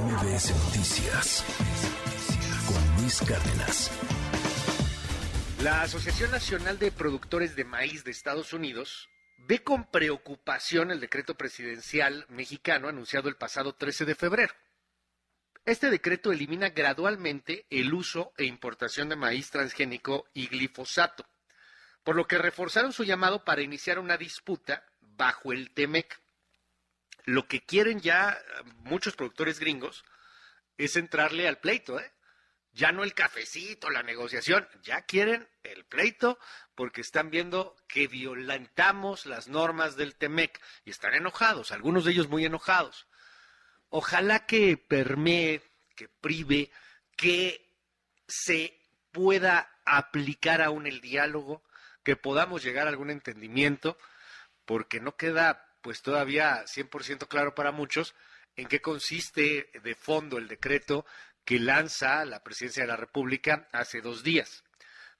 MBS 0.00 0.50
Noticias 0.64 1.44
con 2.66 2.96
Luis 3.00 3.20
Cárdenas. 3.20 3.90
La 5.62 5.82
Asociación 5.82 6.32
Nacional 6.32 6.80
de 6.80 6.90
Productores 6.90 7.54
de 7.54 7.64
Maíz 7.64 8.02
de 8.02 8.10
Estados 8.10 8.52
Unidos 8.52 9.08
ve 9.38 9.62
con 9.62 9.88
preocupación 9.88 10.90
el 10.90 10.98
decreto 10.98 11.36
presidencial 11.36 12.26
mexicano 12.28 12.88
anunciado 12.88 13.28
el 13.28 13.36
pasado 13.36 13.76
13 13.76 14.04
de 14.04 14.14
febrero. 14.16 14.52
Este 15.64 15.90
decreto 15.90 16.32
elimina 16.32 16.70
gradualmente 16.70 17.64
el 17.70 17.94
uso 17.94 18.32
e 18.36 18.46
importación 18.46 19.08
de 19.08 19.16
maíz 19.16 19.50
transgénico 19.50 20.26
y 20.34 20.48
glifosato, 20.48 21.24
por 22.02 22.16
lo 22.16 22.26
que 22.26 22.38
reforzaron 22.38 22.92
su 22.92 23.04
llamado 23.04 23.44
para 23.44 23.62
iniciar 23.62 24.00
una 24.00 24.16
disputa 24.16 24.84
bajo 25.00 25.52
el 25.52 25.70
TEMEC. 25.70 26.23
Lo 27.24 27.46
que 27.46 27.62
quieren 27.62 28.00
ya 28.00 28.38
muchos 28.84 29.16
productores 29.16 29.58
gringos 29.58 30.04
es 30.76 30.96
entrarle 30.96 31.48
al 31.48 31.58
pleito, 31.58 31.98
¿eh? 31.98 32.12
ya 32.72 32.92
no 32.92 33.04
el 33.04 33.14
cafecito, 33.14 33.88
la 33.88 34.02
negociación, 34.02 34.68
ya 34.82 35.02
quieren 35.02 35.48
el 35.62 35.84
pleito 35.84 36.38
porque 36.74 37.00
están 37.00 37.30
viendo 37.30 37.76
que 37.86 38.08
violentamos 38.08 39.26
las 39.26 39.48
normas 39.48 39.96
del 39.96 40.16
TEMEC 40.16 40.60
y 40.84 40.90
están 40.90 41.14
enojados, 41.14 41.70
algunos 41.70 42.04
de 42.04 42.12
ellos 42.12 42.28
muy 42.28 42.44
enojados. 42.44 43.06
Ojalá 43.90 44.44
que 44.44 44.76
permee, 44.76 45.62
que 45.94 46.08
prive, 46.08 46.72
que 47.16 47.64
se 48.26 48.76
pueda 49.12 49.70
aplicar 49.84 50.60
aún 50.60 50.88
el 50.88 51.00
diálogo, 51.00 51.62
que 52.02 52.16
podamos 52.16 52.64
llegar 52.64 52.88
a 52.88 52.90
algún 52.90 53.10
entendimiento, 53.10 53.96
porque 54.64 54.98
no 55.00 55.16
queda 55.16 55.73
pues 55.84 56.00
todavía 56.00 56.64
100% 56.64 57.28
claro 57.28 57.54
para 57.54 57.70
muchos 57.70 58.14
en 58.56 58.66
qué 58.68 58.80
consiste 58.80 59.68
de 59.84 59.94
fondo 59.94 60.38
el 60.38 60.48
decreto 60.48 61.04
que 61.44 61.58
lanza 61.58 62.24
la 62.24 62.42
Presidencia 62.42 62.84
de 62.84 62.88
la 62.88 62.96
República 62.96 63.68
hace 63.70 64.00
dos 64.00 64.24
días. 64.24 64.64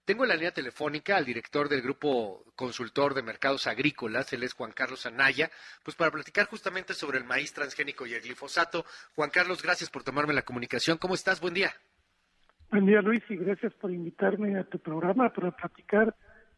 Tengo 0.07 0.25
en 0.25 0.31
la 0.31 0.37
línea 0.37 0.53
telefónica 0.53 1.19
al 1.19 1.27
director 1.27 1.69
del 1.69 1.83
Grupo 1.83 2.45
Consultor 2.57 3.13
de 3.13 3.23
Mercados 3.23 3.67
Agrícolas, 3.67 4.33
él 4.33 4.43
es 4.43 4.55
Juan 4.55 4.73
Carlos 4.73 5.05
Anaya, 5.05 5.51
pues 5.83 5.97
para 5.97 6.11
platicar 6.11 6.47
justamente 6.47 6.95
sobre 6.95 7.19
el 7.19 7.25
maíz 7.25 7.53
transgénico 7.53 8.07
y 8.07 8.15
el 8.15 8.23
glifosato. 8.23 8.87
Juan 9.15 9.29
Carlos, 9.29 9.63
gracias 9.63 9.91
por 9.91 10.03
tomarme 10.03 10.33
la 10.33 10.43
comunicación. 10.43 10.97
¿Cómo 10.97 11.15
estás? 11.15 11.43
Buen 11.43 11.53
día. 11.53 11.73
Buen 12.71 12.87
día, 12.87 13.03
Luis, 13.03 13.23
y 13.29 13.37
gracias 13.37 13.75
por 13.75 13.91
invitarme 13.91 14.59
a 14.59 14.65
tu 14.65 14.79
programa 14.79 15.31
para 15.31 15.51
platicar 15.51 16.15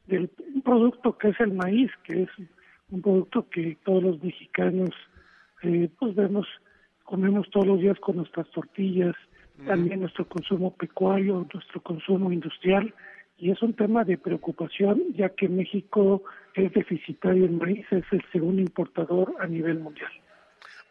del 0.06 0.31
producto 0.64 1.19
que 1.19 1.31
es 1.31 1.41
el 1.41 1.53
maíz, 1.53 1.91
que 2.05 2.22
es 2.22 2.31
un 2.91 3.03
producto 3.03 3.48
que 3.48 3.77
todos 3.84 4.03
los 4.03 4.23
mexicanos 4.23 4.91
eh, 5.62 5.89
pues 5.98 6.15
vemos, 6.15 6.47
comemos 7.05 7.48
todos 7.51 7.67
los 7.67 7.81
días 7.81 7.98
con 8.01 8.17
nuestras 8.17 8.48
tortillas, 8.51 9.15
también 9.67 10.01
nuestro 10.01 10.28
consumo 10.28 10.75
pecuario, 10.75 11.47
nuestro 11.53 11.83
consumo 11.83 12.31
industrial, 12.31 12.93
y 13.39 13.51
es 13.51 13.62
un 13.62 13.75
tema 13.75 14.05
de 14.05 14.19
preocupación 14.19 15.03
ya 15.15 15.31
que 15.31 15.48
México 15.48 16.23
es 16.55 16.73
deficitario 16.73 17.47
en 17.47 17.59
maíz, 17.59 17.87
es 17.91 18.05
el 18.11 18.23
segundo 18.33 18.61
importador 18.61 19.34
a 19.41 19.47
nivel 19.47 19.78
mundial. 19.78 20.11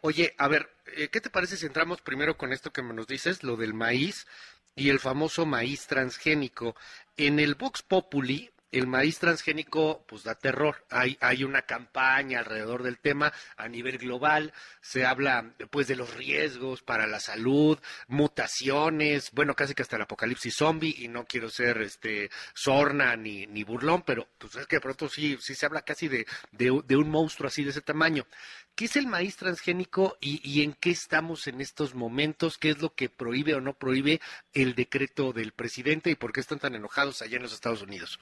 Oye, 0.00 0.34
a 0.38 0.48
ver, 0.48 0.68
eh, 0.96 1.08
¿qué 1.10 1.20
te 1.20 1.30
parece 1.30 1.56
si 1.56 1.66
entramos 1.66 2.00
primero 2.02 2.36
con 2.36 2.52
esto 2.52 2.72
que 2.72 2.82
nos 2.82 3.06
dices, 3.06 3.42
lo 3.42 3.56
del 3.56 3.74
maíz 3.74 4.26
y 4.74 4.90
el 4.90 4.98
famoso 4.98 5.46
maíz 5.46 5.86
transgénico? 5.86 6.76
En 7.16 7.40
el 7.40 7.54
Vox 7.54 7.82
Populi 7.82 8.50
el 8.72 8.86
maíz 8.86 9.18
transgénico 9.18 10.04
pues 10.06 10.24
da 10.24 10.34
terror. 10.34 10.84
Hay, 10.90 11.16
hay 11.20 11.44
una 11.44 11.62
campaña 11.62 12.40
alrededor 12.40 12.82
del 12.82 12.98
tema 12.98 13.32
a 13.56 13.68
nivel 13.68 13.98
global. 13.98 14.52
Se 14.80 15.06
habla 15.06 15.54
pues 15.70 15.86
de 15.88 15.96
los 15.96 16.14
riesgos 16.14 16.82
para 16.82 17.06
la 17.06 17.20
salud, 17.20 17.78
mutaciones, 18.08 19.30
bueno, 19.32 19.54
casi 19.54 19.74
que 19.74 19.82
hasta 19.82 19.96
el 19.96 20.02
apocalipsis 20.02 20.54
zombie, 20.56 20.94
y 20.98 21.08
no 21.08 21.24
quiero 21.26 21.48
ser 21.48 21.80
este 21.82 22.30
sorna 22.54 23.16
ni, 23.16 23.46
ni 23.46 23.64
burlón, 23.64 24.02
pero 24.02 24.28
pues 24.38 24.56
es 24.56 24.66
que 24.66 24.76
de 24.76 24.80
pronto 24.80 25.08
sí, 25.08 25.38
sí 25.40 25.54
se 25.54 25.66
habla 25.66 25.82
casi 25.82 26.08
de, 26.08 26.26
de, 26.52 26.96
un 26.96 27.10
monstruo 27.10 27.48
así 27.48 27.64
de 27.64 27.70
ese 27.70 27.80
tamaño. 27.80 28.26
¿Qué 28.74 28.86
es 28.86 28.96
el 28.96 29.06
maíz 29.06 29.36
transgénico 29.36 30.18
y, 30.20 30.40
y, 30.44 30.62
en 30.62 30.74
qué 30.74 30.90
estamos 30.90 31.46
en 31.46 31.62
estos 31.62 31.94
momentos? 31.94 32.58
¿Qué 32.58 32.70
es 32.70 32.82
lo 32.82 32.94
que 32.94 33.08
prohíbe 33.08 33.54
o 33.54 33.60
no 33.60 33.72
prohíbe 33.72 34.20
el 34.52 34.74
decreto 34.74 35.32
del 35.32 35.52
presidente 35.52 36.10
y 36.10 36.14
por 36.14 36.32
qué 36.32 36.40
están 36.40 36.58
tan 36.58 36.74
enojados 36.74 37.22
allá 37.22 37.36
en 37.36 37.42
los 37.42 37.54
Estados 37.54 37.80
Unidos? 37.80 38.18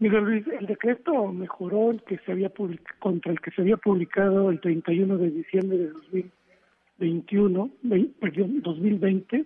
Miguel 0.00 0.24
Luis, 0.24 0.46
el 0.46 0.66
decreto 0.66 1.32
mejoró 1.32 1.90
el 1.90 2.02
que 2.02 2.18
se 2.18 2.30
había 2.30 2.52
contra 3.00 3.32
el 3.32 3.40
que 3.40 3.50
se 3.50 3.62
había 3.62 3.76
publicado 3.76 4.50
el 4.50 4.60
31 4.60 5.18
de 5.18 5.30
diciembre 5.30 5.78
de 5.78 5.88
2021, 5.88 7.70
perdón, 8.20 8.62
2020, 8.62 9.44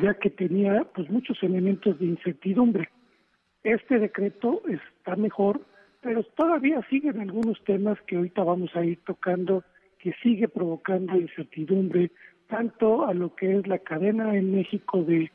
ya 0.00 0.14
que 0.14 0.30
tenía 0.30 0.86
pues 0.94 1.10
muchos 1.10 1.42
elementos 1.42 1.98
de 1.98 2.06
incertidumbre. 2.06 2.88
Este 3.64 3.98
decreto 3.98 4.62
está 4.68 5.16
mejor, 5.16 5.60
pero 6.00 6.22
todavía 6.22 6.80
siguen 6.88 7.20
algunos 7.20 7.62
temas 7.64 8.00
que 8.02 8.16
ahorita 8.16 8.44
vamos 8.44 8.74
a 8.76 8.84
ir 8.84 9.00
tocando 9.04 9.64
que 9.98 10.12
sigue 10.22 10.46
provocando 10.48 11.18
incertidumbre 11.18 12.12
tanto 12.46 13.06
a 13.06 13.14
lo 13.14 13.34
que 13.34 13.56
es 13.56 13.66
la 13.66 13.78
cadena 13.78 14.36
en 14.36 14.54
México 14.54 15.02
de 15.02 15.32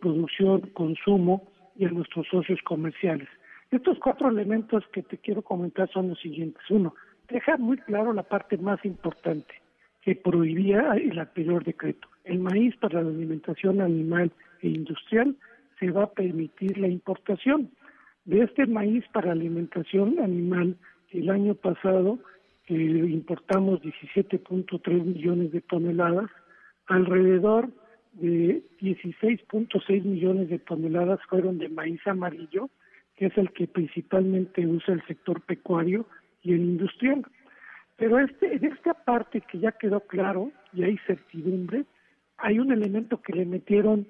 producción, 0.00 0.62
consumo 0.72 1.52
y 1.76 1.84
a 1.84 1.90
nuestros 1.90 2.26
socios 2.28 2.60
comerciales. 2.62 3.28
Estos 3.70 3.98
cuatro 3.98 4.28
elementos 4.28 4.84
que 4.92 5.02
te 5.02 5.18
quiero 5.18 5.42
comentar 5.42 5.90
son 5.90 6.08
los 6.08 6.20
siguientes. 6.20 6.62
Uno, 6.70 6.94
deja 7.28 7.56
muy 7.56 7.78
claro 7.78 8.12
la 8.12 8.22
parte 8.22 8.56
más 8.58 8.84
importante 8.84 9.54
que 10.02 10.14
prohibía 10.14 10.92
el 10.94 11.18
anterior 11.18 11.64
decreto. 11.64 12.08
El 12.24 12.38
maíz 12.38 12.76
para 12.76 13.02
la 13.02 13.08
alimentación 13.08 13.80
animal 13.80 14.30
e 14.62 14.68
industrial 14.68 15.36
se 15.80 15.90
va 15.90 16.04
a 16.04 16.12
permitir 16.12 16.78
la 16.78 16.88
importación. 16.88 17.70
De 18.24 18.42
este 18.42 18.66
maíz 18.66 19.04
para 19.12 19.32
alimentación 19.32 20.18
animal, 20.20 20.76
el 21.10 21.28
año 21.28 21.54
pasado 21.54 22.18
eh, 22.68 22.74
importamos 22.74 23.80
17.3 23.82 25.04
millones 25.04 25.52
de 25.52 25.60
toneladas, 25.60 26.30
alrededor 26.86 27.68
de 28.12 28.62
16.6 28.80 30.02
millones 30.04 30.48
de 30.48 30.58
toneladas 30.60 31.20
fueron 31.28 31.58
de 31.58 31.68
maíz 31.68 32.00
amarillo 32.06 32.70
que 33.16 33.26
es 33.26 33.38
el 33.38 33.50
que 33.52 33.66
principalmente 33.66 34.66
usa 34.66 34.94
el 34.94 35.04
sector 35.06 35.40
pecuario 35.40 36.06
y 36.42 36.52
el 36.52 36.60
industrial. 36.60 37.24
Pero 37.96 38.18
este, 38.18 38.54
en 38.54 38.64
esta 38.64 38.94
parte 38.94 39.40
que 39.40 39.58
ya 39.58 39.72
quedó 39.72 40.00
claro 40.00 40.52
y 40.72 40.84
hay 40.84 40.98
certidumbre, 41.06 41.84
hay 42.36 42.58
un 42.58 42.72
elemento 42.72 43.22
que 43.22 43.32
le 43.32 43.46
metieron 43.46 44.06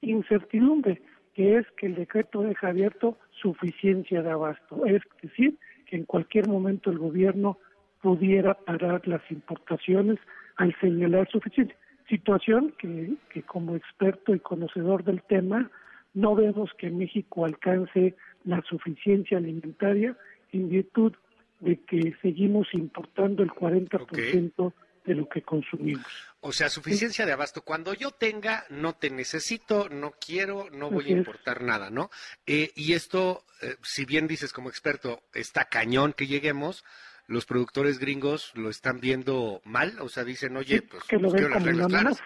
incertidumbre, 0.00 1.02
que 1.34 1.58
es 1.58 1.66
que 1.76 1.86
el 1.86 1.94
decreto 1.94 2.42
deja 2.42 2.68
abierto 2.68 3.18
suficiencia 3.30 4.22
de 4.22 4.30
abasto. 4.30 4.86
Es 4.86 5.02
decir, 5.22 5.58
que 5.86 5.96
en 5.96 6.04
cualquier 6.04 6.48
momento 6.48 6.90
el 6.90 6.98
gobierno 6.98 7.58
pudiera 8.00 8.54
parar 8.54 9.06
las 9.06 9.22
importaciones 9.30 10.18
al 10.56 10.74
señalar 10.80 11.28
suficiencia. 11.28 11.76
Situación 12.08 12.74
que, 12.78 13.12
que 13.30 13.42
como 13.42 13.76
experto 13.76 14.34
y 14.34 14.40
conocedor 14.40 15.04
del 15.04 15.22
tema, 15.22 15.70
no 16.14 16.34
vemos 16.34 16.70
que 16.78 16.90
México 16.90 17.44
alcance 17.44 18.16
la 18.48 18.62
suficiencia 18.62 19.36
alimentaria 19.36 20.16
en 20.52 20.70
virtud 20.70 21.12
de 21.60 21.78
que 21.84 22.16
seguimos 22.22 22.72
importando 22.72 23.42
el 23.42 23.50
40% 23.50 24.72
de 25.04 25.14
lo 25.14 25.28
que 25.28 25.42
consumimos. 25.42 26.06
O 26.40 26.52
sea, 26.52 26.70
suficiencia 26.70 27.26
de 27.26 27.32
abasto. 27.32 27.62
Cuando 27.62 27.92
yo 27.92 28.10
tenga, 28.10 28.64
no 28.70 28.94
te 28.94 29.10
necesito, 29.10 29.90
no 29.90 30.12
quiero, 30.12 30.68
no 30.70 30.90
voy 30.90 31.12
a 31.12 31.16
importar 31.18 31.62
nada, 31.62 31.90
¿no? 31.90 32.10
Eh, 32.46 32.70
y 32.74 32.94
esto, 32.94 33.44
eh, 33.60 33.76
si 33.82 34.06
bien 34.06 34.26
dices 34.26 34.52
como 34.54 34.70
experto, 34.70 35.20
está 35.34 35.66
cañón 35.66 36.14
que 36.14 36.26
lleguemos, 36.26 36.84
los 37.26 37.44
productores 37.44 37.98
gringos 37.98 38.52
lo 38.54 38.70
están 38.70 39.00
viendo 39.00 39.60
mal, 39.64 40.00
o 40.00 40.08
sea, 40.08 40.24
dicen, 40.24 40.56
oye, 40.56 40.80
pues, 40.80 41.04
que 41.04 41.18
lo 41.18 41.28
pues 41.28 41.50
las 41.50 41.62
reglas 41.62 42.22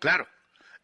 Claro. 0.00 0.26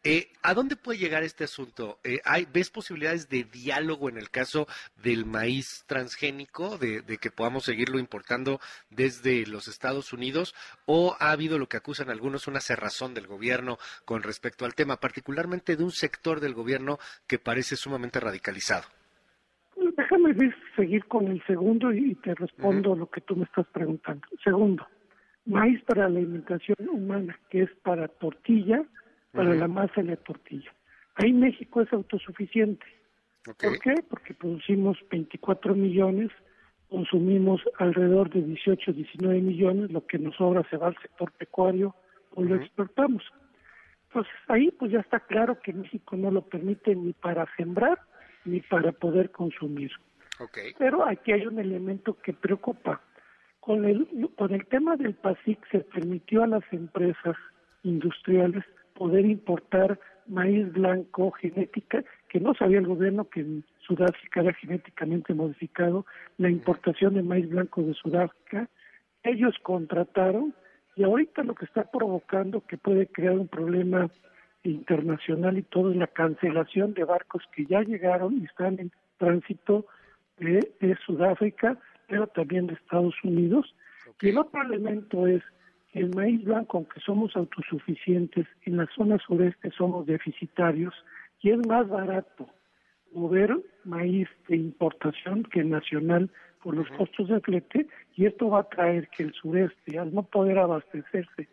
Eh, 0.05 0.27
¿A 0.41 0.53
dónde 0.53 0.75
puede 0.75 0.99
llegar 0.99 1.23
este 1.23 1.45
asunto? 1.45 1.97
Eh, 2.03 2.19
¿hay, 2.25 2.45
¿Ves 2.53 2.69
posibilidades 2.69 3.29
de 3.29 3.45
diálogo 3.45 4.09
en 4.09 4.17
el 4.17 4.29
caso 4.29 4.67
del 5.01 5.25
maíz 5.25 5.85
transgénico, 5.87 6.77
de, 6.77 7.03
que 7.21 7.31
podamos 7.31 7.63
seguirlo 7.63 7.99
importando 7.99 8.59
desde 8.89 9.45
los 9.45 9.69
Estados 9.69 10.11
Unidos? 10.11 10.55
¿O 10.85 11.15
ha 11.21 11.31
habido 11.31 11.57
lo 11.57 11.67
que 11.67 11.77
acusan 11.77 12.09
algunos 12.09 12.49
una 12.49 12.59
cerrazón 12.59 13.13
del 13.13 13.27
gobierno 13.27 13.77
con 14.03 14.23
respecto 14.23 14.65
al 14.65 14.75
tema, 14.75 14.97
particularmente 14.97 15.77
de 15.77 15.85
un 15.85 15.91
sector 15.91 16.41
del 16.41 16.53
gobierno 16.53 16.99
que 17.25 17.39
parece 17.39 17.77
sumamente 17.77 18.19
radicalizado? 18.19 18.83
Déjame 19.95 20.35
seguir 20.75 21.05
con 21.05 21.27
el 21.27 21.41
segundo 21.45 21.93
y 21.93 22.13
te 22.15 22.35
respondo 22.35 22.93
lo 22.93 23.09
que 23.09 23.21
tú 23.21 23.37
me 23.37 23.45
estás 23.45 23.67
preguntando. 23.67 24.27
Segundo, 24.43 24.85
maíz 25.45 25.81
para 25.83 26.09
la 26.09 26.19
alimentación 26.19 26.89
humana, 26.89 27.39
que 27.49 27.63
es 27.63 27.69
para 27.83 28.09
tortilla, 28.09 28.83
para 29.33 29.53
la 29.53 29.67
masa 29.67 30.01
y 30.01 30.03
la 30.03 30.15
tortilla. 30.15 30.71
Ahí 31.15 31.33
México 31.33 31.81
es 31.81 31.91
autosuficiente. 31.91 32.85
¿Por 33.43 33.79
qué? 33.79 33.95
Porque 34.07 34.33
producimos 34.33 34.97
24 35.09 35.75
millones, 35.75 36.31
consumimos 36.89 37.61
alrededor 37.77 38.29
de 38.29 38.41
18, 38.41 38.93
19 38.93 39.41
millones, 39.41 39.91
lo 39.91 40.05
que 40.05 40.17
nos 40.17 40.35
sobra 40.35 40.63
se 40.69 40.77
va 40.77 40.87
al 40.87 40.97
sector 41.01 41.31
pecuario 41.33 41.95
o 42.35 42.43
lo 42.43 42.55
exportamos. 42.55 43.23
Entonces 44.07 44.33
ahí 44.47 44.71
pues 44.71 44.91
ya 44.91 44.99
está 44.99 45.19
claro 45.19 45.59
que 45.59 45.73
México 45.73 46.15
no 46.15 46.31
lo 46.31 46.43
permite 46.43 46.95
ni 46.95 47.13
para 47.13 47.47
sembrar 47.57 47.99
ni 48.45 48.61
para 48.61 48.91
poder 48.91 49.31
consumir. 49.31 49.91
Pero 50.77 51.07
aquí 51.07 51.31
hay 51.31 51.45
un 51.45 51.59
elemento 51.59 52.17
que 52.21 52.33
preocupa. 52.33 53.01
Con 53.59 53.85
el, 53.85 54.29
con 54.35 54.53
el 54.53 54.65
tema 54.65 54.97
del 54.97 55.15
PASIC 55.15 55.65
se 55.71 55.79
permitió 55.79 56.43
a 56.43 56.47
las 56.47 56.63
empresas 56.73 57.37
industriales 57.83 58.65
poder 58.93 59.25
importar 59.25 59.99
maíz 60.27 60.71
blanco 60.71 61.31
genética, 61.31 62.03
que 62.29 62.39
no 62.39 62.53
sabía 62.53 62.79
el 62.79 62.87
gobierno 62.87 63.29
que 63.29 63.41
en 63.41 63.65
Sudáfrica 63.79 64.41
era 64.41 64.53
genéticamente 64.53 65.33
modificado, 65.33 66.05
la 66.37 66.49
importación 66.49 67.15
de 67.15 67.23
maíz 67.23 67.49
blanco 67.49 67.81
de 67.83 67.93
Sudáfrica. 67.93 68.69
Ellos 69.23 69.55
contrataron 69.61 70.53
y 70.95 71.03
ahorita 71.03 71.43
lo 71.43 71.55
que 71.55 71.65
está 71.65 71.89
provocando 71.89 72.61
que 72.61 72.77
puede 72.77 73.07
crear 73.07 73.37
un 73.37 73.47
problema 73.47 74.09
internacional 74.63 75.57
y 75.57 75.63
todo 75.63 75.91
es 75.91 75.97
la 75.97 76.07
cancelación 76.07 76.93
de 76.93 77.03
barcos 77.03 77.43
que 77.53 77.65
ya 77.65 77.81
llegaron 77.81 78.37
y 78.37 78.45
están 78.45 78.79
en 78.79 78.91
tránsito 79.17 79.85
de, 80.37 80.97
Sudáfrica, 81.05 81.77
pero 82.07 82.27
también 82.27 82.67
de 82.67 82.73
Estados 82.73 83.15
Unidos. 83.23 83.73
Y 84.21 84.29
el 84.29 84.37
otro 84.37 84.61
elemento 84.61 85.27
es 85.27 85.41
el 85.93 86.13
maíz 86.15 86.43
blanco, 86.43 86.77
aunque 86.77 86.99
somos 86.99 87.35
autosuficientes, 87.35 88.47
en 88.63 88.77
la 88.77 88.87
zona 88.95 89.17
sureste 89.19 89.71
somos 89.71 90.05
deficitarios 90.05 90.93
y 91.41 91.51
es 91.51 91.67
más 91.67 91.87
barato 91.87 92.49
mover 93.13 93.55
maíz 93.83 94.27
de 94.47 94.55
importación 94.55 95.43
que 95.43 95.63
nacional 95.63 96.31
por 96.63 96.75
los 96.75 96.87
costos 96.97 97.27
de 97.27 97.39
flete 97.41 97.87
y 98.15 98.25
esto 98.25 98.49
va 98.49 98.61
a 98.61 98.69
traer 98.69 99.07
que 99.09 99.23
el 99.23 99.33
sureste, 99.33 99.99
al 99.99 100.13
no 100.13 100.23
poder 100.23 100.57
abastecerse 100.57 101.47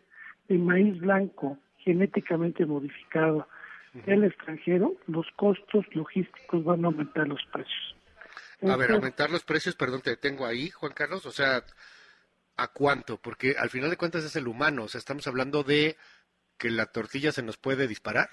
de 0.47 0.57
maíz 0.57 0.99
blanco 0.99 1.57
genéticamente 1.77 2.65
modificado 2.65 3.47
del 4.05 4.23
extranjero, 4.23 4.93
los 5.07 5.27
costos 5.35 5.85
logísticos 5.93 6.63
van 6.63 6.85
a 6.85 6.87
aumentar 6.87 7.27
los 7.27 7.43
precios. 7.51 7.95
a 8.61 8.77
ver, 8.77 8.91
aumentar 8.91 9.29
los 9.29 9.43
precios, 9.43 9.75
perdón, 9.75 10.01
te 10.01 10.11
detengo 10.11 10.45
ahí, 10.45 10.69
Juan 10.69 10.93
Carlos, 10.93 11.25
o 11.25 11.31
sea, 11.31 11.61
¿a 12.57 12.67
cuánto? 12.67 13.17
Porque 13.17 13.55
al 13.57 13.69
final 13.69 13.89
de 13.89 13.97
cuentas 13.97 14.23
es 14.23 14.35
el 14.35 14.47
humano, 14.47 14.83
o 14.83 14.87
sea, 14.87 14.99
estamos 14.99 15.27
hablando 15.27 15.63
de 15.63 15.97
que 16.57 16.69
la 16.69 16.87
tortilla 16.87 17.31
se 17.31 17.43
nos 17.43 17.57
puede 17.57 17.87
disparar. 17.87 18.29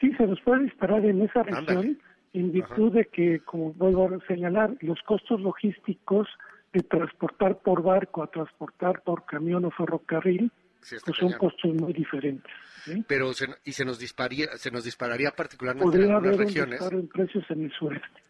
Sí, 0.00 0.12
se 0.16 0.26
nos 0.26 0.40
puede 0.40 0.64
disparar 0.64 1.04
en 1.04 1.22
esa 1.22 1.42
región 1.42 1.98
en 2.34 2.52
virtud 2.52 2.92
de 2.92 3.06
que, 3.06 3.40
como 3.40 3.72
vuelvo 3.72 4.08
a 4.08 4.26
señalar, 4.26 4.76
los 4.80 5.00
costos 5.02 5.40
logísticos 5.40 6.28
de 6.72 6.80
transportar 6.82 7.58
por 7.60 7.82
barco 7.82 8.22
a 8.22 8.30
transportar 8.30 9.02
por 9.02 9.24
camión 9.24 9.64
o 9.64 9.70
ferrocarril 9.70 10.52
pues 11.04 11.16
son 11.18 11.32
costos 11.32 11.74
muy 11.74 11.92
diferentes. 11.92 12.52
Pero 13.06 13.30
y 13.64 13.72
se 13.72 13.84
nos 13.84 13.98
dispararía, 13.98 14.56
se 14.56 14.70
nos 14.70 14.84
dispararía 14.84 15.32
particularmente 15.32 15.96
en 15.96 16.10
algunas 16.10 16.36
regiones. 16.36 16.80
en 16.90 17.08
precios 17.08 17.44
en 17.50 17.64
el 17.64 17.72
sureste. 17.72 18.22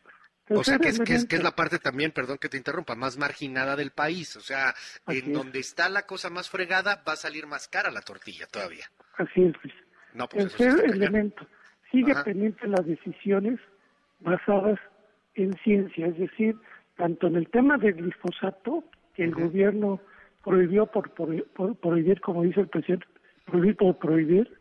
O 0.51 0.65
sea, 0.65 0.79
que 0.79 0.89
es, 0.89 1.01
que, 1.01 1.15
es, 1.15 1.43
la 1.43 1.55
parte 1.55 1.79
también, 1.79 2.13
perdón 2.13 2.39
que 2.39 2.49
te 2.49 2.57
interrumpa, 2.57 2.95
más 2.95 3.19
marginada 3.19 3.77
del 3.77 3.91
país. 3.91 4.37
O 4.37 4.41
sea, 4.41 4.75
en 5.07 5.33
donde 5.33 5.59
está 5.61 5.89
la 5.89 6.03
cosa 6.03 6.31
más 6.31 6.49
fregada 6.51 7.03
va 7.07 7.13
a 7.13 7.17
salir 7.17 7.47
más 7.47 7.69
cara 7.69 7.91
la 7.91 8.03
tortilla 8.03 8.47
todavía. 8.47 8.87
Así 9.17 9.43
es, 9.43 9.55
Luis. 9.63 9.75
No, 10.15 10.29
pues 10.29 10.55
Tercer 10.57 10.91
elemento, 10.91 11.47
sigue 11.91 12.15
pendiente 12.25 12.67
las 12.67 12.87
decisiones 12.87 13.61
basadas 14.21 14.79
en 15.35 15.57
ciencia, 15.59 16.07
es 16.07 16.19
decir, 16.19 16.57
tanto 16.97 17.29
en 17.29 17.37
el 17.37 17.49
tema 17.49 17.79
del 17.79 17.95
glifosato, 17.95 18.85
que 19.15 19.25
el 19.25 19.35
gobierno 19.35 20.01
prohibió 20.45 20.87
por, 20.87 21.13
prohibir, 21.13 22.21
como 22.21 22.43
dice 22.43 22.61
el 22.61 22.69
presidente, 22.69 23.07
prohibir 23.45 23.77
por 23.77 23.99
prohibir. 23.99 24.58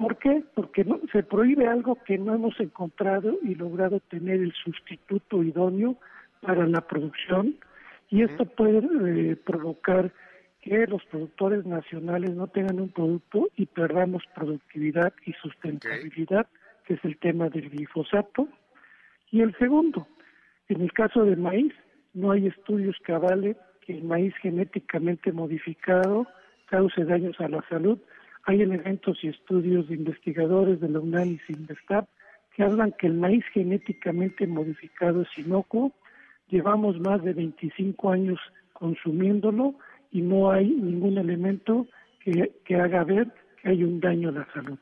¿Por 0.00 0.16
qué? 0.16 0.42
Porque 0.54 0.82
no, 0.82 0.98
se 1.12 1.22
prohíbe 1.22 1.66
algo 1.66 1.98
que 2.06 2.16
no 2.16 2.34
hemos 2.34 2.58
encontrado 2.58 3.36
y 3.42 3.54
logrado 3.54 4.00
tener 4.00 4.40
el 4.40 4.54
sustituto 4.54 5.42
idóneo 5.42 5.96
para 6.40 6.66
la 6.66 6.80
producción 6.80 7.56
y 8.08 8.22
esto 8.22 8.46
puede 8.46 8.78
eh, 8.78 9.36
provocar 9.36 10.10
que 10.62 10.86
los 10.86 11.04
productores 11.04 11.66
nacionales 11.66 12.30
no 12.34 12.46
tengan 12.46 12.80
un 12.80 12.88
producto 12.88 13.48
y 13.56 13.66
perdamos 13.66 14.22
productividad 14.34 15.12
y 15.26 15.32
sustentabilidad, 15.34 16.46
que 16.86 16.94
es 16.94 17.04
el 17.04 17.18
tema 17.18 17.50
del 17.50 17.68
glifosato. 17.68 18.48
Y 19.30 19.42
el 19.42 19.54
segundo, 19.58 20.08
en 20.68 20.80
el 20.80 20.92
caso 20.94 21.26
del 21.26 21.36
maíz, 21.36 21.74
no 22.14 22.32
hay 22.32 22.46
estudios 22.46 22.96
que 23.04 23.12
avalen 23.12 23.56
que 23.82 23.92
el 23.98 24.04
maíz 24.04 24.34
genéticamente 24.36 25.30
modificado 25.30 26.26
cause 26.70 27.04
daños 27.04 27.38
a 27.38 27.48
la 27.48 27.62
salud. 27.68 27.98
Hay 28.44 28.62
elementos 28.62 29.18
y 29.22 29.28
estudios 29.28 29.88
de 29.88 29.94
investigadores 29.94 30.80
de 30.80 30.88
la 30.88 31.00
UNAM 31.00 31.28
y 31.28 31.38
Sinvestap 31.38 32.08
que 32.54 32.64
hablan 32.64 32.92
que 32.98 33.06
el 33.06 33.14
maíz 33.14 33.44
genéticamente 33.52 34.46
modificado 34.46 35.22
es 35.22 35.38
inocuo. 35.38 35.92
Llevamos 36.48 36.98
más 37.00 37.22
de 37.22 37.32
25 37.32 38.10
años 38.10 38.40
consumiéndolo 38.72 39.74
y 40.10 40.22
no 40.22 40.50
hay 40.50 40.68
ningún 40.68 41.18
elemento 41.18 41.86
que, 42.24 42.52
que 42.64 42.76
haga 42.76 43.04
ver 43.04 43.28
que 43.62 43.68
hay 43.68 43.84
un 43.84 44.00
daño 44.00 44.30
a 44.30 44.32
la 44.32 44.48
salud. 44.52 44.78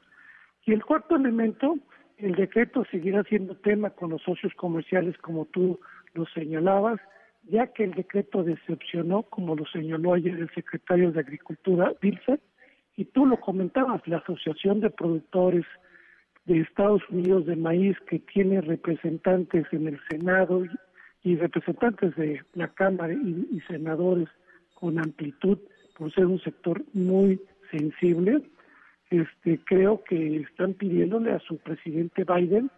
Y 0.64 0.72
el 0.72 0.84
cuarto 0.84 1.16
elemento 1.16 1.78
el 2.18 2.34
decreto 2.34 2.84
seguirá 2.90 3.22
siendo 3.24 3.54
tema 3.56 3.90
con 3.90 4.10
los 4.10 4.22
socios 4.22 4.52
comerciales 4.54 5.16
como 5.18 5.44
tú 5.46 5.78
lo 6.14 6.26
señalabas, 6.26 7.00
ya 7.44 7.68
que 7.68 7.84
el 7.84 7.92
decreto 7.92 8.42
decepcionó, 8.42 9.22
como 9.22 9.54
lo 9.54 9.64
señaló 9.66 10.14
ayer 10.14 10.34
el 10.34 10.50
secretario 10.50 11.12
de 11.12 11.20
Agricultura, 11.20 11.94
Bilset, 12.00 12.40
y 12.98 13.04
tú 13.04 13.26
lo 13.26 13.38
comentabas, 13.38 14.02
la 14.08 14.16
Asociación 14.16 14.80
de 14.80 14.90
Productores 14.90 15.64
de 16.46 16.58
Estados 16.58 17.00
Unidos 17.10 17.46
de 17.46 17.54
Maíz, 17.54 17.96
que 18.08 18.18
tiene 18.18 18.60
representantes 18.60 19.66
en 19.70 19.86
el 19.86 20.00
Senado 20.10 20.64
y, 21.22 21.36
representantes 21.36 22.16
de 22.16 22.42
la 22.54 22.66
Cámara 22.66 23.14
y 23.14 23.60
senadores 23.68 24.28
con 24.74 24.98
amplitud, 24.98 25.58
por 25.96 26.12
ser 26.12 26.26
un 26.26 26.40
sector 26.40 26.82
muy 26.92 27.40
sensible, 27.70 28.42
este, 29.10 29.60
creo 29.64 30.02
que 30.02 30.38
están 30.38 30.74
pidiéndole 30.74 31.30
a 31.30 31.38
su 31.38 31.56
presidente 31.58 32.24
Biden 32.24 32.68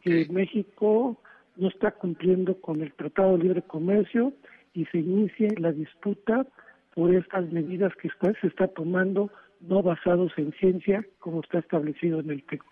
que 0.00 0.26
México 0.30 1.20
no 1.56 1.68
está 1.68 1.90
cumpliendo 1.90 2.58
con 2.62 2.80
el 2.80 2.92
Tratado 2.94 3.36
de 3.36 3.44
Libre 3.44 3.62
Comercio 3.62 4.32
y 4.72 4.86
se 4.86 4.98
inicie 4.98 5.48
la 5.58 5.72
disputa 5.72 6.46
por 6.94 7.14
estas 7.14 7.52
medidas 7.52 7.92
que 7.96 8.08
se 8.40 8.46
está 8.46 8.66
tomando 8.68 9.30
no 9.60 9.82
basados 9.82 10.32
en 10.36 10.52
ciencia 10.52 11.04
como 11.18 11.40
está 11.40 11.58
establecido 11.58 12.20
en 12.20 12.30
el 12.30 12.44
TEC. 12.44 12.62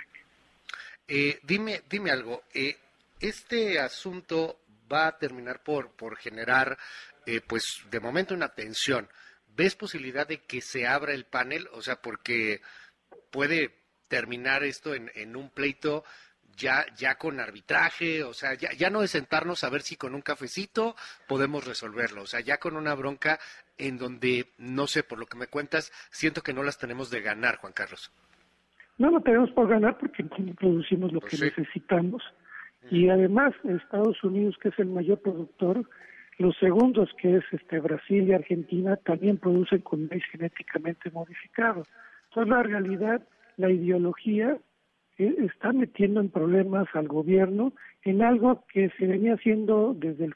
Eh, 1.08 1.38
dime, 1.42 1.82
dime 1.88 2.10
algo. 2.10 2.42
Eh, 2.52 2.76
este 3.20 3.78
asunto 3.78 4.60
va 4.90 5.08
a 5.08 5.18
terminar 5.18 5.62
por, 5.62 5.90
por 5.92 6.16
generar, 6.16 6.76
eh, 7.26 7.40
pues, 7.46 7.84
de 7.90 8.00
momento 8.00 8.34
una 8.34 8.54
tensión. 8.54 9.08
¿Ves 9.56 9.74
posibilidad 9.74 10.26
de 10.26 10.42
que 10.42 10.60
se 10.60 10.86
abra 10.86 11.14
el 11.14 11.24
panel? 11.24 11.68
O 11.72 11.82
sea, 11.82 11.96
porque 12.02 12.60
puede 13.30 13.74
terminar 14.08 14.62
esto 14.64 14.94
en, 14.94 15.36
un 15.36 15.50
pleito 15.50 16.04
ya, 16.56 16.86
ya 16.96 17.16
con 17.16 17.40
arbitraje, 17.40 18.22
o 18.22 18.32
sea, 18.32 18.54
ya, 18.54 18.72
ya 18.72 18.88
no 18.88 19.02
es 19.02 19.10
sentarnos 19.10 19.64
a 19.64 19.70
ver 19.70 19.82
si 19.82 19.96
con 19.96 20.14
un 20.14 20.22
cafecito 20.22 20.96
podemos 21.26 21.64
resolverlo, 21.64 22.22
o 22.22 22.26
sea, 22.26 22.40
ya 22.40 22.58
con 22.58 22.76
una 22.76 22.94
bronca 22.94 23.40
en 23.78 23.98
donde, 23.98 24.46
no 24.58 24.86
sé, 24.86 25.02
por 25.02 25.18
lo 25.18 25.26
que 25.26 25.38
me 25.38 25.46
cuentas, 25.46 25.92
siento 26.10 26.42
que 26.42 26.52
no 26.52 26.62
las 26.62 26.78
tenemos 26.78 27.10
de 27.10 27.20
ganar, 27.20 27.56
Juan 27.56 27.72
Carlos. 27.72 28.12
No 28.98 29.10
lo 29.10 29.20
tenemos 29.20 29.50
por 29.50 29.68
ganar 29.68 29.98
porque 29.98 30.24
producimos 30.24 31.12
lo 31.12 31.20
pues 31.20 31.38
que 31.38 31.44
necesitamos. 31.46 32.22
Y 32.90 33.08
además, 33.08 33.52
Estados 33.64 34.22
Unidos, 34.22 34.56
que 34.62 34.68
es 34.68 34.78
el 34.78 34.86
mayor 34.86 35.20
productor, 35.20 35.88
los 36.38 36.56
segundos, 36.58 37.10
que 37.20 37.36
es 37.36 37.44
este 37.50 37.80
Brasil 37.80 38.28
y 38.28 38.32
Argentina, 38.32 38.96
también 38.96 39.38
producen 39.38 39.80
con 39.80 40.06
maíz 40.06 40.24
genéticamente 40.30 41.10
modificado. 41.10 41.82
Entonces, 42.28 42.50
la 42.50 42.62
realidad, 42.62 43.22
la 43.56 43.70
ideología 43.70 44.58
eh, 45.18 45.34
está 45.40 45.72
metiendo 45.72 46.20
en 46.20 46.28
problemas 46.28 46.86
al 46.94 47.08
gobierno 47.08 47.72
en 48.02 48.22
algo 48.22 48.64
que 48.72 48.90
se 48.98 49.06
venía 49.06 49.34
haciendo 49.34 49.94
desde 49.96 50.26
el 50.26 50.34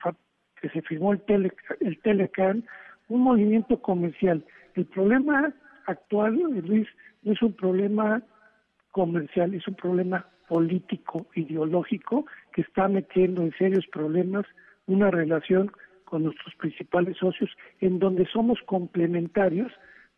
que 0.60 0.70
se 0.70 0.82
firmó 0.82 1.12
el, 1.12 1.20
tele, 1.22 1.52
el 1.80 1.98
Telecan, 2.00 2.64
un 3.10 3.20
movimiento 3.22 3.80
comercial. 3.82 4.42
El 4.74 4.86
problema 4.86 5.52
actual, 5.86 6.36
Luis, 6.64 6.88
no 7.22 7.32
es 7.32 7.42
un 7.42 7.52
problema 7.52 8.22
comercial, 8.92 9.54
es 9.54 9.68
un 9.68 9.74
problema 9.74 10.26
político, 10.48 11.26
ideológico, 11.34 12.24
que 12.52 12.62
está 12.62 12.88
metiendo 12.88 13.42
en 13.42 13.52
serios 13.52 13.86
problemas 13.92 14.46
una 14.86 15.10
relación 15.10 15.70
con 16.04 16.24
nuestros 16.24 16.54
principales 16.56 17.16
socios 17.18 17.50
en 17.80 17.98
donde 17.98 18.26
somos 18.26 18.58
complementarios 18.66 19.70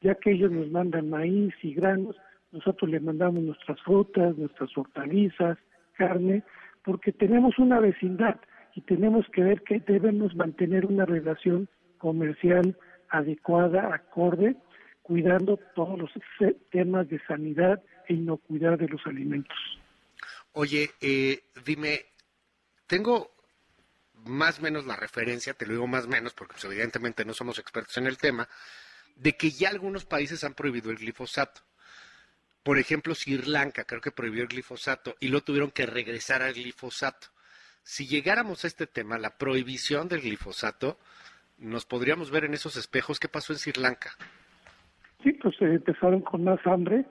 ya 0.03 0.15
que 0.17 0.33
ellos 0.33 0.51
nos 0.51 0.71
mandan 0.71 1.11
maíz 1.11 1.55
y 1.63 1.75
granos, 1.75 2.17
nosotros 2.51 2.91
les 2.91 3.03
mandamos 3.03 3.43
nuestras 3.43 3.81
frutas, 3.83 4.37
nuestras 4.37 4.77
hortalizas, 4.77 5.59
carne, 5.97 6.43
porque 6.85 7.13
tenemos 7.13 7.59
una 7.59 7.81
vecindad 7.81 8.37
y 8.75 8.81
tenemos 8.83 9.27
que 9.29 9.43
ver 9.43 9.63
que 9.63 9.81
debemos 9.81 10.35
mantener 10.35 10.87
una 10.87 11.07
relación 11.07 11.69
comercial 12.03 12.77
adecuada, 13.11 13.95
acorde, 13.95 14.57
cuidando 15.03 15.57
todos 15.77 15.97
los 15.97 16.11
temas 16.71 17.09
de 17.09 17.21
sanidad 17.29 17.81
e 18.09 18.15
inocuidad 18.15 18.77
de 18.77 18.89
los 18.89 19.07
alimentos. 19.07 19.57
Oye, 20.55 20.91
eh, 21.01 21.45
dime, 21.65 22.07
tengo 22.89 23.31
más 24.25 24.59
o 24.59 24.63
menos 24.63 24.85
la 24.85 24.97
referencia, 24.97 25.55
te 25.55 25.65
lo 25.65 25.75
digo 25.75 25.87
más 25.87 26.07
o 26.07 26.09
menos 26.09 26.35
porque 26.35 26.55
pues, 26.55 26.65
evidentemente 26.65 27.25
no 27.25 27.35
somos 27.35 27.61
expertos 27.61 27.97
en 27.99 28.09
el 28.09 28.19
tema, 28.19 28.49
de 29.15 29.37
que 29.37 29.53
ya 29.53 29.69
algunos 29.69 30.05
países 30.05 30.43
han 30.43 30.55
prohibido 30.55 30.91
el 30.91 30.99
glifosato. 30.99 31.61
Por 32.65 32.79
ejemplo, 32.79 33.15
Sri 33.15 33.39
Lanka 33.39 33.85
creo 33.85 34.01
que 34.01 34.11
prohibió 34.11 34.43
el 34.43 34.49
glifosato 34.49 35.15
y 35.21 35.29
lo 35.29 35.43
tuvieron 35.43 35.71
que 35.71 35.87
regresar 35.87 36.43
al 36.43 36.55
glifosato. 36.55 37.29
Si 37.85 38.07
llegáramos 38.07 38.65
a 38.65 38.69
este 38.69 38.87
tema, 38.87 39.19
la 39.19 39.37
prohibición 39.37 40.09
del 40.09 40.21
glifosato, 40.21 40.99
nos 41.63 41.87
podríamos 41.87 42.31
ver 42.31 42.45
en 42.45 42.55
esos 42.55 42.77
espejos 42.77 43.19
qué 43.19 43.29
pasó 43.29 43.53
en 43.53 43.59
Sri 43.59 43.81
Lanka. 43.81 44.11
Sí, 45.23 45.33
pues 45.33 45.55
eh, 45.61 45.75
empezaron 45.75 46.21
con 46.21 46.45
más 46.45 46.61
hambre 46.67 47.05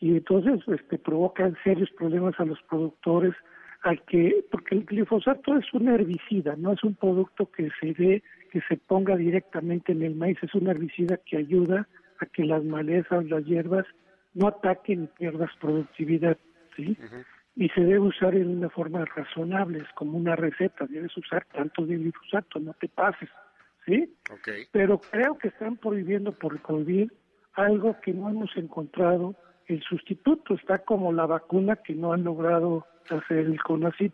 y 0.00 0.10
entonces 0.10 0.60
este, 0.68 0.98
provocan 0.98 1.56
serios 1.64 1.90
problemas 1.90 2.38
a 2.38 2.44
los 2.44 2.60
productores, 2.62 3.34
al 3.82 4.00
que 4.04 4.44
porque 4.50 4.76
el 4.76 4.84
glifosato 4.84 5.56
es 5.56 5.72
un 5.72 5.88
herbicida, 5.88 6.54
no 6.56 6.72
es 6.72 6.84
un 6.84 6.94
producto 6.94 7.50
que 7.50 7.68
se 7.80 7.94
dé, 7.94 8.22
que 8.52 8.60
se 8.68 8.76
ponga 8.76 9.16
directamente 9.16 9.92
en 9.92 10.02
el 10.02 10.14
maíz, 10.14 10.38
es 10.42 10.54
un 10.54 10.68
herbicida 10.68 11.18
que 11.18 11.36
ayuda 11.36 11.88
a 12.20 12.26
que 12.26 12.44
las 12.44 12.64
malezas, 12.64 13.24
las 13.26 13.44
hierbas 13.44 13.86
no 14.34 14.48
ataquen 14.48 15.04
y 15.04 15.06
pierdas 15.18 15.50
productividad, 15.60 16.38
¿sí? 16.76 16.96
Y 17.56 17.68
se 17.70 17.80
debe 17.80 18.00
usar 18.00 18.36
en 18.36 18.48
una 18.48 18.68
forma 18.68 19.04
razonable, 19.04 19.78
es 19.78 19.92
como 19.94 20.16
una 20.16 20.36
receta, 20.36 20.86
debes 20.86 21.16
usar 21.16 21.44
tanto 21.52 21.84
de 21.84 21.96
glifosato, 21.96 22.60
no 22.60 22.72
te 22.74 22.88
pases, 22.88 23.28
¿sí? 23.88 24.14
Pero 24.70 25.00
creo 25.00 25.38
que 25.38 25.48
están 25.48 25.76
prohibiendo 25.76 26.32
por 26.32 26.60
prohibir 26.62 27.12
algo 27.54 27.96
que 28.00 28.12
no 28.12 28.28
hemos 28.28 28.56
encontrado 28.56 29.34
el 29.66 29.82
sustituto, 29.82 30.54
está 30.54 30.78
como 30.78 31.12
la 31.12 31.26
vacuna 31.26 31.76
que 31.76 31.94
no 31.94 32.12
han 32.12 32.24
logrado 32.24 32.86
hacer 33.10 33.38
el 33.38 33.60
CONACYT 33.62 34.12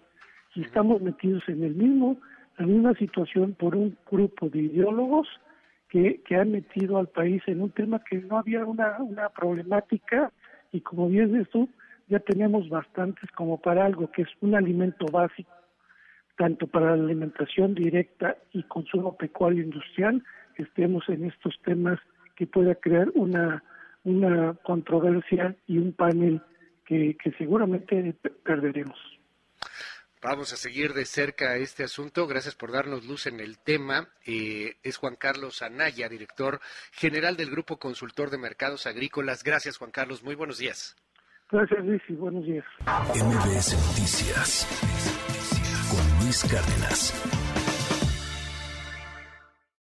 y 0.55 0.63
estamos 0.63 1.03
metidos 1.03 1.43
en 1.49 1.63
el 1.63 1.75
mismo, 1.75 2.17
en 2.59 2.75
una 2.75 2.95
situación 2.95 3.55
por 3.55 3.77
un 3.77 3.97
grupo 4.11 4.49
de 4.49 4.61
ideólogos 4.61 5.29
que, 5.89 6.23
que 6.27 6.37
han 6.37 6.53
metido 6.53 6.99
al 6.99 7.09
país 7.09 7.43
en 7.47 7.61
un 7.61 7.71
tema 7.71 8.03
que 8.09 8.19
no 8.19 8.39
había 8.39 8.65
una, 8.65 8.99
una 8.99 9.29
problemática. 9.29 10.33
Y 10.73 10.81
como 10.81 11.09
bien 11.09 11.33
dices 11.33 11.51
tú, 11.51 11.69
ya 12.09 12.19
tenemos 12.21 12.69
bastantes 12.69 13.31
como 13.33 13.61
para 13.61 13.85
algo 13.85 14.11
que 14.11 14.23
es 14.23 14.29
un 14.41 14.55
alimento 14.55 15.07
básico, 15.07 15.51
tanto 16.37 16.67
para 16.67 16.97
la 16.97 17.05
alimentación 17.05 17.75
directa 17.75 18.37
y 18.53 18.63
consumo 18.65 19.17
pecuario 19.17 19.63
industrial, 19.63 20.23
estemos 20.57 21.09
en 21.09 21.27
estos 21.27 21.55
temas 21.65 21.99
que 22.37 22.47
pueda 22.47 22.75
crear 22.75 23.09
una, 23.15 23.63
una 24.05 24.55
controversia 24.65 25.55
y 25.67 25.79
un 25.79 25.93
panel 25.93 26.41
que, 26.85 27.17
que 27.23 27.33
seguramente 27.33 28.15
perderemos. 28.45 28.99
Vamos 30.25 30.55
a 30.55 30.57
seguir 30.57 30.95
de 30.95 31.05
cerca 31.05 31.57
este 31.57 31.85
asunto. 31.85 32.27
Gracias 32.27 32.55
por 32.55 32.73
darnos 32.73 33.05
luz 33.05 33.27
en 33.27 33.41
el 33.41 33.59
tema. 33.59 34.09
Eh, 34.25 34.77
es 34.83 34.97
Juan 34.97 35.17
Carlos 35.17 35.61
Anaya, 35.61 36.09
director 36.09 36.61
general 36.93 37.37
del 37.37 37.51
Grupo 37.51 37.79
Consultor 37.79 38.31
de 38.31 38.39
Mercados 38.39 38.87
Agrícolas. 38.87 39.45
Gracias, 39.45 39.77
Juan 39.77 39.91
Carlos. 39.91 40.25
Muy 40.25 40.35
buenos 40.35 40.57
días. 40.57 40.97
Gracias, 41.51 41.85
Luis, 41.85 42.01
y 42.09 42.15
buenos 42.15 42.43
días. 42.47 42.65
MBS 42.87 43.75
Noticias 43.75 45.64
Cárdenas. 46.43 47.44